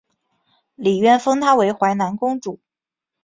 [0.73, 2.59] 李渊封她为淮南公主。